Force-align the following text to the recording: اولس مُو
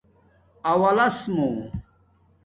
اولس 0.71 1.17
مُو 1.35 1.49